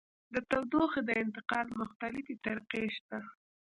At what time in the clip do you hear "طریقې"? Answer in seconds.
2.45-2.83